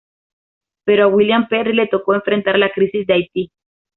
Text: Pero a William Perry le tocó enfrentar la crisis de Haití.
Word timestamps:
Pero 0.83 1.03
a 1.03 1.07
William 1.09 1.47
Perry 1.47 1.73
le 1.75 1.85
tocó 1.87 2.15
enfrentar 2.15 2.57
la 2.57 2.71
crisis 2.71 3.05
de 3.05 3.13
Haití. 3.13 3.51